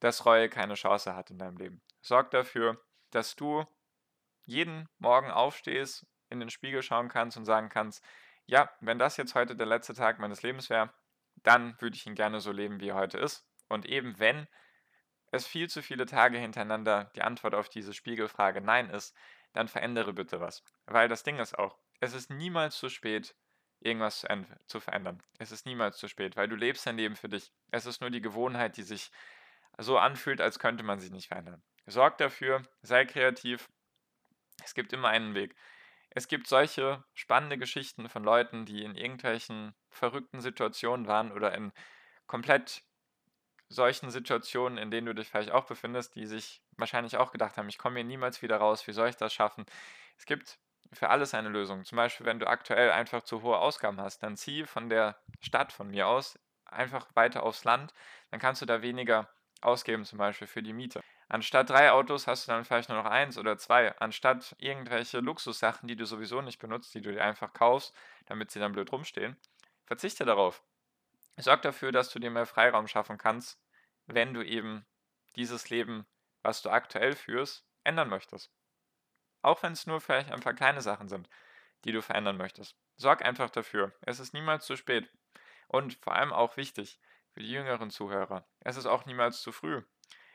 dass 0.00 0.26
Reue 0.26 0.48
keine 0.48 0.74
Chance 0.74 1.14
hat 1.14 1.30
in 1.30 1.38
deinem 1.38 1.56
Leben. 1.56 1.82
Sorg 2.02 2.30
dafür, 2.30 2.82
dass 3.10 3.36
du 3.36 3.64
jeden 4.44 4.88
Morgen 4.98 5.30
aufstehst, 5.30 6.06
in 6.28 6.40
den 6.40 6.50
Spiegel 6.50 6.82
schauen 6.82 7.08
kannst 7.08 7.36
und 7.36 7.44
sagen 7.44 7.68
kannst, 7.68 8.04
ja, 8.46 8.70
wenn 8.80 8.98
das 8.98 9.16
jetzt 9.16 9.34
heute 9.34 9.56
der 9.56 9.66
letzte 9.66 9.94
Tag 9.94 10.18
meines 10.18 10.42
Lebens 10.42 10.68
wäre, 10.68 10.92
dann 11.42 11.80
würde 11.80 11.96
ich 11.96 12.06
ihn 12.06 12.14
gerne 12.14 12.40
so 12.40 12.52
leben, 12.52 12.80
wie 12.80 12.88
er 12.88 12.96
heute 12.96 13.18
ist. 13.18 13.46
Und 13.68 13.86
eben 13.86 14.18
wenn 14.18 14.46
es 15.34 15.46
viel 15.46 15.68
zu 15.68 15.82
viele 15.82 16.06
Tage 16.06 16.38
hintereinander 16.38 17.10
die 17.16 17.22
Antwort 17.22 17.54
auf 17.54 17.68
diese 17.68 17.92
Spiegelfrage 17.92 18.60
Nein 18.60 18.88
ist, 18.88 19.16
dann 19.52 19.68
verändere 19.68 20.12
bitte 20.12 20.40
was. 20.40 20.62
Weil 20.86 21.08
das 21.08 21.22
Ding 21.24 21.38
ist 21.38 21.58
auch, 21.58 21.76
es 22.00 22.14
ist 22.14 22.30
niemals 22.30 22.76
zu 22.76 22.88
spät, 22.88 23.34
irgendwas 23.80 24.20
zu, 24.20 24.28
zu, 24.66 24.80
verändern. 24.80 25.22
Es 25.38 25.52
ist 25.52 25.66
niemals 25.66 25.98
zu 25.98 26.08
spät, 26.08 26.36
weil 26.36 26.48
du 26.48 26.56
lebst 26.56 26.86
dein 26.86 26.96
Leben 26.96 27.16
für 27.16 27.28
dich. 27.28 27.52
Es 27.70 27.84
ist 27.84 28.00
nur 28.00 28.10
die 28.10 28.20
Gewohnheit, 28.20 28.76
die 28.76 28.82
sich 28.82 29.10
so 29.76 29.98
anfühlt, 29.98 30.40
als 30.40 30.58
könnte 30.58 30.84
man 30.84 31.00
sich 31.00 31.10
nicht 31.10 31.28
verändern. 31.28 31.62
Sorg 31.86 32.16
dafür, 32.18 32.62
sei 32.82 33.04
kreativ. 33.04 33.68
Es 34.62 34.74
gibt 34.74 34.92
immer 34.92 35.08
einen 35.08 35.34
Weg. 35.34 35.56
Es 36.10 36.28
gibt 36.28 36.46
solche 36.46 37.02
spannende 37.12 37.58
Geschichten 37.58 38.08
von 38.08 38.22
Leuten, 38.22 38.66
die 38.66 38.84
in 38.84 38.94
irgendwelchen 38.94 39.74
verrückten 39.90 40.40
Situationen 40.40 41.08
waren 41.08 41.32
oder 41.32 41.52
in 41.54 41.72
komplett 42.28 42.84
solchen 43.74 44.10
Situationen, 44.10 44.78
in 44.78 44.90
denen 44.90 45.06
du 45.06 45.14
dich 45.14 45.28
vielleicht 45.28 45.50
auch 45.50 45.66
befindest, 45.66 46.14
die 46.14 46.26
sich 46.26 46.62
wahrscheinlich 46.76 47.16
auch 47.16 47.32
gedacht 47.32 47.56
haben, 47.56 47.68
ich 47.68 47.78
komme 47.78 47.96
hier 47.96 48.04
niemals 48.04 48.42
wieder 48.42 48.56
raus, 48.56 48.86
wie 48.86 48.92
soll 48.92 49.08
ich 49.08 49.16
das 49.16 49.32
schaffen? 49.32 49.66
Es 50.18 50.26
gibt 50.26 50.58
für 50.92 51.10
alles 51.10 51.34
eine 51.34 51.48
Lösung. 51.48 51.84
Zum 51.84 51.96
Beispiel, 51.96 52.26
wenn 52.26 52.38
du 52.38 52.46
aktuell 52.46 52.90
einfach 52.90 53.22
zu 53.22 53.42
hohe 53.42 53.58
Ausgaben 53.58 54.00
hast, 54.00 54.22
dann 54.22 54.36
zieh 54.36 54.64
von 54.64 54.88
der 54.88 55.16
Stadt 55.40 55.72
von 55.72 55.88
mir 55.88 56.06
aus 56.06 56.38
einfach 56.66 57.06
weiter 57.14 57.42
aufs 57.42 57.64
Land, 57.64 57.92
dann 58.30 58.40
kannst 58.40 58.62
du 58.62 58.66
da 58.66 58.82
weniger 58.82 59.28
ausgeben, 59.60 60.04
zum 60.04 60.18
Beispiel 60.18 60.46
für 60.46 60.62
die 60.62 60.72
Miete. 60.72 61.00
Anstatt 61.28 61.70
drei 61.70 61.90
Autos 61.90 62.26
hast 62.26 62.46
du 62.46 62.52
dann 62.52 62.64
vielleicht 62.64 62.90
nur 62.90 62.98
noch 62.98 63.10
eins 63.10 63.38
oder 63.38 63.56
zwei. 63.56 63.96
Anstatt 63.98 64.54
irgendwelche 64.58 65.20
Luxussachen, 65.20 65.88
die 65.88 65.96
du 65.96 66.04
sowieso 66.04 66.42
nicht 66.42 66.58
benutzt, 66.58 66.94
die 66.94 67.00
du 67.00 67.12
dir 67.12 67.24
einfach 67.24 67.52
kaufst, 67.52 67.94
damit 68.26 68.50
sie 68.50 68.60
dann 68.60 68.72
blöd 68.72 68.92
rumstehen, 68.92 69.36
verzichte 69.86 70.24
darauf. 70.24 70.62
Sorg 71.36 71.62
dafür, 71.62 71.92
dass 71.92 72.10
du 72.10 72.18
dir 72.18 72.30
mehr 72.30 72.46
Freiraum 72.46 72.86
schaffen 72.86 73.18
kannst, 73.18 73.58
wenn 74.06 74.34
du 74.34 74.42
eben 74.42 74.86
dieses 75.36 75.70
Leben, 75.70 76.06
was 76.42 76.62
du 76.62 76.70
aktuell 76.70 77.14
führst, 77.14 77.66
ändern 77.84 78.08
möchtest. 78.08 78.50
Auch 79.42 79.62
wenn 79.62 79.72
es 79.72 79.86
nur 79.86 80.00
vielleicht 80.00 80.30
ein 80.30 80.40
paar 80.40 80.54
kleine 80.54 80.80
Sachen 80.80 81.08
sind, 81.08 81.28
die 81.84 81.92
du 81.92 82.02
verändern 82.02 82.36
möchtest. 82.36 82.76
Sorg 82.96 83.24
einfach 83.24 83.50
dafür. 83.50 83.92
Es 84.00 84.20
ist 84.20 84.32
niemals 84.32 84.64
zu 84.64 84.76
spät. 84.76 85.10
Und 85.68 85.94
vor 85.94 86.14
allem 86.14 86.32
auch 86.32 86.56
wichtig 86.56 87.00
für 87.32 87.40
die 87.40 87.50
jüngeren 87.50 87.90
Zuhörer. 87.90 88.46
Es 88.60 88.76
ist 88.76 88.86
auch 88.86 89.06
niemals 89.06 89.42
zu 89.42 89.52
früh. 89.52 89.82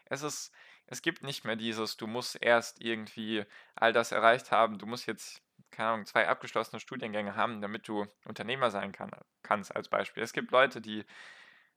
Es 0.06 0.22
ist, 0.22 0.52
es 0.86 1.02
gibt 1.02 1.24
nicht 1.24 1.46
mehr 1.46 1.56
dieses, 1.56 1.98
du 1.98 2.08
musst 2.08 2.42
erst 2.42 2.82
irgendwie 2.82 3.46
all 3.76 3.94
das 3.94 4.12
erreicht 4.12 4.52
haben, 4.52 4.80
du 4.80 4.86
musst 4.86 5.06
jetzt, 5.06 5.42
keine 5.72 5.90
Ahnung, 5.90 6.06
zwei 6.06 6.28
abgeschlossene 6.28 6.80
Studiengänge 6.80 7.36
haben, 7.36 7.62
damit 7.62 7.88
du 7.88 8.08
Unternehmer 8.26 8.72
sein 8.72 8.92
kann, 8.92 9.12
kannst, 9.44 9.76
als 9.76 9.88
Beispiel. 9.88 10.24
Es 10.24 10.34
gibt 10.34 10.52
Leute, 10.52 10.82
die 10.82 11.06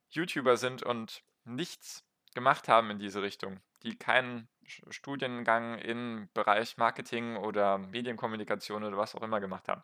YouTuber 0.09 0.57
sind 0.57 0.83
und 0.83 1.23
nichts 1.45 2.05
gemacht 2.35 2.69
haben 2.69 2.91
in 2.91 2.99
diese 2.99 3.23
Richtung, 3.23 3.61
die 3.83 3.97
keinen 3.99 4.49
Studiengang 4.67 5.79
im 5.79 6.29
Bereich 6.35 6.77
Marketing 6.77 7.37
oder 7.37 7.79
Medienkommunikation 7.79 8.85
oder 8.85 8.97
was 8.97 9.15
auch 9.15 9.23
immer 9.23 9.41
gemacht 9.41 9.69
haben. 9.69 9.83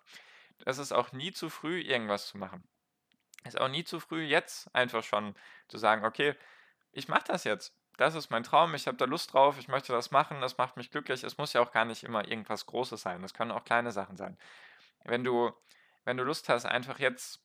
Es 0.64 0.78
ist 0.78 0.92
auch 0.92 1.12
nie 1.12 1.32
zu 1.32 1.50
früh, 1.50 1.80
irgendwas 1.80 2.28
zu 2.28 2.38
machen. 2.38 2.62
Es 3.44 3.54
ist 3.54 3.60
auch 3.60 3.68
nie 3.68 3.84
zu 3.84 4.00
früh, 4.00 4.22
jetzt 4.24 4.74
einfach 4.74 5.02
schon 5.02 5.34
zu 5.68 5.78
sagen, 5.78 6.04
okay, 6.04 6.34
ich 6.92 7.08
mache 7.08 7.24
das 7.26 7.44
jetzt. 7.44 7.74
Das 7.96 8.14
ist 8.14 8.30
mein 8.30 8.44
Traum, 8.44 8.74
ich 8.74 8.86
habe 8.86 8.96
da 8.96 9.04
Lust 9.04 9.32
drauf, 9.32 9.58
ich 9.58 9.68
möchte 9.68 9.92
das 9.92 10.10
machen, 10.10 10.40
das 10.40 10.56
macht 10.56 10.76
mich 10.76 10.90
glücklich. 10.90 11.24
Es 11.24 11.38
muss 11.38 11.52
ja 11.52 11.60
auch 11.60 11.72
gar 11.72 11.84
nicht 11.84 12.04
immer 12.04 12.28
irgendwas 12.28 12.66
Großes 12.66 13.00
sein, 13.00 13.22
es 13.24 13.34
können 13.34 13.50
auch 13.50 13.64
kleine 13.64 13.90
Sachen 13.92 14.16
sein. 14.16 14.38
Wenn 15.04 15.24
du, 15.24 15.52
wenn 16.04 16.16
du 16.16 16.24
Lust 16.24 16.48
hast, 16.48 16.64
einfach 16.64 16.98
jetzt 16.98 17.40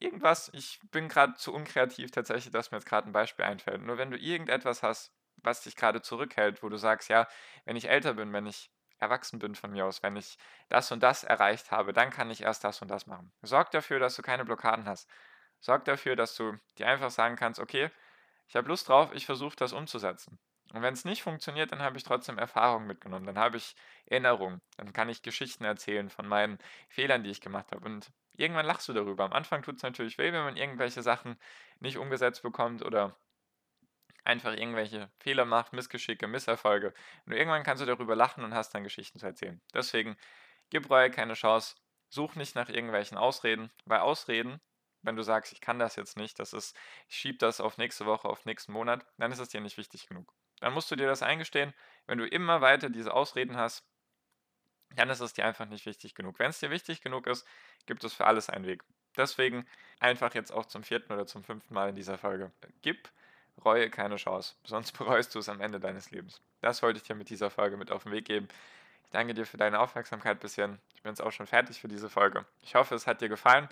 irgendwas, 0.00 0.50
ich 0.54 0.80
bin 0.90 1.08
gerade 1.08 1.34
zu 1.34 1.54
unkreativ 1.54 2.10
tatsächlich, 2.10 2.52
dass 2.52 2.70
mir 2.70 2.78
jetzt 2.78 2.86
gerade 2.86 3.08
ein 3.08 3.12
Beispiel 3.12 3.44
einfällt. 3.44 3.82
Nur 3.82 3.98
wenn 3.98 4.10
du 4.10 4.18
irgendetwas 4.18 4.82
hast, 4.82 5.12
was 5.36 5.62
dich 5.62 5.76
gerade 5.76 6.02
zurückhält, 6.02 6.62
wo 6.62 6.68
du 6.68 6.76
sagst, 6.76 7.08
ja, 7.08 7.28
wenn 7.64 7.76
ich 7.76 7.88
älter 7.88 8.14
bin, 8.14 8.32
wenn 8.32 8.46
ich 8.46 8.70
erwachsen 8.98 9.38
bin 9.38 9.54
von 9.54 9.70
mir 9.70 9.86
aus, 9.86 10.02
wenn 10.02 10.16
ich 10.16 10.36
das 10.68 10.92
und 10.92 11.02
das 11.02 11.24
erreicht 11.24 11.70
habe, 11.70 11.92
dann 11.92 12.10
kann 12.10 12.30
ich 12.30 12.42
erst 12.42 12.64
das 12.64 12.82
und 12.82 12.88
das 12.88 13.06
machen. 13.06 13.32
Sorg 13.42 13.70
dafür, 13.70 13.98
dass 13.98 14.16
du 14.16 14.22
keine 14.22 14.44
Blockaden 14.44 14.86
hast. 14.86 15.08
Sorg 15.60 15.84
dafür, 15.84 16.16
dass 16.16 16.34
du 16.34 16.58
dir 16.78 16.86
einfach 16.86 17.10
sagen 17.10 17.36
kannst, 17.36 17.60
okay, 17.60 17.90
ich 18.48 18.56
habe 18.56 18.68
Lust 18.68 18.88
drauf, 18.88 19.10
ich 19.14 19.26
versuche 19.26 19.56
das 19.56 19.72
umzusetzen. 19.72 20.38
Und 20.72 20.82
wenn 20.82 20.94
es 20.94 21.04
nicht 21.04 21.22
funktioniert, 21.22 21.72
dann 21.72 21.82
habe 21.82 21.96
ich 21.96 22.04
trotzdem 22.04 22.38
Erfahrung 22.38 22.86
mitgenommen, 22.86 23.26
dann 23.26 23.38
habe 23.38 23.56
ich 23.56 23.74
Erinnerung, 24.06 24.60
dann 24.76 24.92
kann 24.92 25.08
ich 25.08 25.22
Geschichten 25.22 25.64
erzählen 25.64 26.10
von 26.10 26.28
meinen 26.28 26.58
Fehlern, 26.88 27.24
die 27.24 27.30
ich 27.30 27.40
gemacht 27.40 27.72
habe. 27.72 27.84
Und 27.84 28.12
irgendwann 28.36 28.66
lachst 28.66 28.88
du 28.88 28.92
darüber. 28.92 29.24
Am 29.24 29.32
Anfang 29.32 29.62
tut 29.62 29.76
es 29.76 29.82
natürlich 29.82 30.18
weh, 30.18 30.32
wenn 30.32 30.44
man 30.44 30.56
irgendwelche 30.56 31.02
Sachen 31.02 31.38
nicht 31.80 31.98
umgesetzt 31.98 32.42
bekommt 32.42 32.82
oder 32.82 33.16
einfach 34.24 34.52
irgendwelche 34.52 35.10
Fehler 35.18 35.44
macht, 35.44 35.72
Missgeschicke, 35.72 36.26
Misserfolge. 36.26 36.94
Und 37.26 37.32
irgendwann 37.32 37.62
kannst 37.62 37.82
du 37.82 37.86
darüber 37.86 38.16
lachen 38.16 38.44
und 38.44 38.54
hast 38.54 38.74
dann 38.74 38.84
Geschichten 38.84 39.18
zu 39.18 39.26
erzählen. 39.26 39.60
Deswegen 39.74 40.16
gib 40.70 40.90
Reue 40.90 41.10
keine 41.10 41.34
Chance. 41.34 41.76
Such 42.08 42.34
nicht 42.34 42.54
nach 42.54 42.68
irgendwelchen 42.68 43.16
Ausreden, 43.16 43.70
weil 43.84 44.00
Ausreden, 44.00 44.60
wenn 45.02 45.16
du 45.16 45.22
sagst, 45.22 45.52
ich 45.52 45.60
kann 45.60 45.78
das 45.78 45.96
jetzt 45.96 46.16
nicht, 46.16 46.38
das 46.38 46.52
ist, 46.52 46.76
ich 47.08 47.16
schiebe 47.16 47.38
das 47.38 47.60
auf 47.60 47.78
nächste 47.78 48.04
Woche, 48.04 48.28
auf 48.28 48.44
nächsten 48.44 48.72
Monat, 48.72 49.06
dann 49.16 49.32
ist 49.32 49.38
es 49.38 49.48
dir 49.48 49.60
nicht 49.60 49.78
wichtig 49.78 50.08
genug. 50.08 50.34
Dann 50.60 50.74
musst 50.74 50.90
du 50.90 50.96
dir 50.96 51.06
das 51.06 51.22
eingestehen. 51.22 51.72
Wenn 52.06 52.18
du 52.18 52.26
immer 52.26 52.60
weiter 52.60 52.90
diese 52.90 53.14
Ausreden 53.14 53.56
hast, 53.56 53.86
dann 54.96 55.08
ist 55.08 55.20
es 55.20 55.32
dir 55.32 55.46
einfach 55.46 55.66
nicht 55.66 55.86
wichtig 55.86 56.14
genug. 56.14 56.38
Wenn 56.38 56.50
es 56.50 56.58
dir 56.58 56.70
wichtig 56.70 57.00
genug 57.00 57.26
ist, 57.26 57.46
gibt 57.86 58.04
es 58.04 58.12
für 58.12 58.26
alles 58.26 58.50
einen 58.50 58.66
Weg. 58.66 58.82
Deswegen 59.16 59.66
einfach 59.98 60.34
jetzt 60.34 60.52
auch 60.52 60.66
zum 60.66 60.82
vierten 60.82 61.12
oder 61.12 61.26
zum 61.26 61.44
fünften 61.44 61.74
Mal 61.74 61.90
in 61.90 61.96
dieser 61.96 62.18
Folge. 62.18 62.50
Gib 62.82 63.10
Reue 63.64 63.90
keine 63.90 64.16
Chance, 64.16 64.54
sonst 64.64 64.92
bereust 64.92 65.34
du 65.34 65.38
es 65.38 65.48
am 65.48 65.60
Ende 65.60 65.80
deines 65.80 66.10
Lebens. 66.10 66.40
Das 66.60 66.82
wollte 66.82 66.98
ich 66.98 67.02
dir 67.02 67.14
mit 67.14 67.30
dieser 67.30 67.50
Folge 67.50 67.76
mit 67.76 67.90
auf 67.90 68.04
den 68.04 68.12
Weg 68.12 68.24
geben. 68.24 68.48
Ich 69.04 69.10
danke 69.10 69.34
dir 69.34 69.44
für 69.44 69.56
deine 69.56 69.80
Aufmerksamkeit 69.80 70.40
bisher. 70.40 70.78
Ich 70.94 71.02
bin 71.02 71.10
jetzt 71.10 71.22
auch 71.22 71.32
schon 71.32 71.46
fertig 71.46 71.80
für 71.80 71.88
diese 71.88 72.08
Folge. 72.08 72.44
Ich 72.62 72.74
hoffe, 72.74 72.94
es 72.94 73.06
hat 73.06 73.20
dir 73.20 73.28
gefallen. 73.28 73.68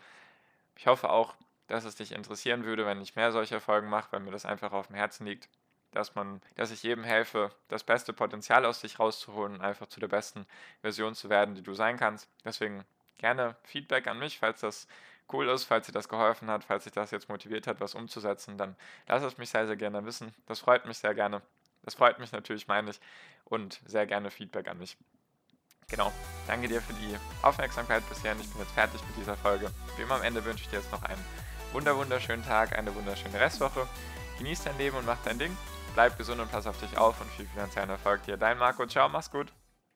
Ich 0.76 0.86
hoffe 0.86 1.10
auch, 1.10 1.34
dass 1.68 1.84
es 1.84 1.94
dich 1.94 2.12
interessieren 2.12 2.64
würde, 2.64 2.86
wenn 2.86 3.00
ich 3.00 3.14
mehr 3.14 3.30
solcher 3.30 3.60
Folgen 3.60 3.88
mache, 3.88 4.10
weil 4.10 4.20
mir 4.20 4.30
das 4.30 4.46
einfach 4.46 4.72
auf 4.72 4.88
dem 4.88 4.96
Herzen 4.96 5.26
liegt, 5.26 5.48
dass 5.92 6.14
man, 6.14 6.40
dass 6.56 6.70
ich 6.70 6.82
jedem 6.82 7.04
helfe, 7.04 7.50
das 7.68 7.84
beste 7.84 8.12
Potenzial 8.12 8.64
aus 8.64 8.80
sich 8.80 8.98
rauszuholen 8.98 9.54
und 9.54 9.60
einfach 9.60 9.86
zu 9.86 10.00
der 10.00 10.08
besten 10.08 10.46
Version 10.80 11.14
zu 11.14 11.30
werden, 11.30 11.54
die 11.54 11.62
du 11.62 11.74
sein 11.74 11.96
kannst. 11.96 12.28
Deswegen 12.44 12.84
gerne 13.18 13.56
Feedback 13.64 14.06
an 14.06 14.18
mich, 14.18 14.38
falls 14.38 14.60
das 14.60 14.88
cool 15.32 15.48
ist, 15.48 15.64
falls 15.64 15.87
dir 15.87 15.92
das 15.92 16.08
geholfen 16.08 16.50
hat, 16.50 16.64
falls 16.64 16.84
dich 16.84 16.92
das 16.92 17.10
jetzt 17.10 17.28
motiviert 17.28 17.66
hat, 17.66 17.80
was 17.80 17.94
umzusetzen, 17.94 18.56
dann 18.56 18.76
lass 19.06 19.22
es 19.22 19.38
mich 19.38 19.50
sehr, 19.50 19.66
sehr 19.66 19.76
gerne 19.76 20.04
wissen. 20.04 20.34
Das 20.46 20.60
freut 20.60 20.87
mich 20.87 20.98
sehr 20.98 21.14
gerne. 21.14 21.42
Das 21.82 21.94
freut 21.94 22.18
mich 22.18 22.32
natürlich, 22.32 22.68
meine 22.68 22.90
ich. 22.90 23.00
Und 23.44 23.80
sehr 23.87 24.06
gerne 24.06 24.30
Feedback 24.30 24.68
an 24.68 24.78
mich. 24.78 24.96
Genau. 25.88 26.12
Danke 26.46 26.68
dir 26.68 26.82
für 26.82 26.92
die 26.94 27.16
Aufmerksamkeit 27.42 28.06
bisher. 28.08 28.37
Ich 28.38 28.50
bin 28.50 28.60
jetzt 28.60 28.72
fertig 28.72 29.00
mit 29.06 29.16
dieser 29.16 29.37
Folge. 29.37 29.70
Wie 29.96 30.02
immer 30.02 30.16
am 30.16 30.22
Ende 30.22 30.44
wünsche 30.44 30.64
ich 30.64 30.70
dir 30.70 30.76
jetzt 30.76 30.92
noch 30.92 31.02
einen 31.02 31.25
wunder 31.72 31.96
wunderschönen 31.96 32.44
Tag, 32.44 32.76
eine 32.76 32.94
wunderschöne 32.94 33.40
Restwoche. 33.40 33.87
Genieß 34.38 34.64
dein 34.64 34.76
Leben 34.78 34.96
und 34.96 35.06
mach 35.06 35.22
dein 35.25 35.38
Ding. 35.38 35.56
Bleib 35.94 36.16
gesund 36.18 36.40
und 36.40 36.50
pass 36.50 36.66
auf 36.66 36.78
dich 36.78 36.96
auf 36.98 37.20
und 37.20 37.30
viel 37.30 37.46
finanziellen 37.46 37.90
Erfolg 37.90 38.22
dir. 38.25 38.37
Dein 38.37 38.58
Marco. 38.58 38.87
Ciao, 38.87 39.08
mach's 39.08 39.30
gut. 39.30 39.52